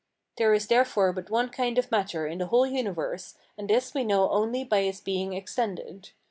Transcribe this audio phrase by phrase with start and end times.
[0.39, 4.03] There is therefore but one kind of matter in the whole universe, and this we
[4.03, 6.09] know only by its being extended.